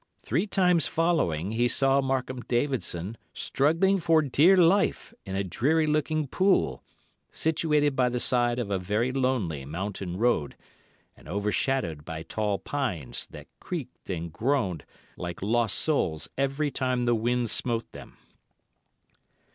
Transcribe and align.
Three 0.17 0.47
times 0.47 0.87
following 0.87 1.51
he 1.51 1.67
saw 1.67 2.01
Markham 2.01 2.39
Davidson 2.47 3.17
struggling 3.35 3.99
for 3.99 4.23
dear 4.23 4.57
life 4.57 5.13
in 5.27 5.35
a 5.35 5.43
dreary 5.43 5.85
looking 5.85 6.25
pool, 6.25 6.81
situated 7.31 7.95
by 7.95 8.09
the 8.09 8.19
side 8.19 8.57
of 8.57 8.71
a 8.71 8.79
very 8.79 9.11
lonely 9.11 9.63
mountain 9.63 10.17
road, 10.17 10.55
and 11.15 11.27
overshadowed 11.29 12.03
by 12.03 12.23
tall 12.23 12.57
pines, 12.57 13.27
that 13.27 13.45
creaked 13.59 14.09
and 14.09 14.33
groaned 14.33 14.85
like 15.17 15.43
lost 15.43 15.77
souls 15.77 16.27
every 16.35 16.71
time 16.71 17.05
the 17.05 17.13
wind 17.13 17.51
smote 17.51 17.91
them. 17.91 18.17